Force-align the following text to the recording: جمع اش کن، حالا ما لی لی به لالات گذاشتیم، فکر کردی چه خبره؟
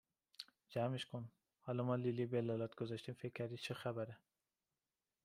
جمع 0.71 0.95
اش 0.95 1.05
کن، 1.11 1.23
حالا 1.65 1.81
ما 1.87 1.95
لی 2.03 2.11
لی 2.17 2.25
به 2.31 2.39
لالات 2.41 2.73
گذاشتیم، 2.81 3.15
فکر 3.21 3.33
کردی 3.37 3.57
چه 3.57 3.73
خبره؟ 3.73 4.15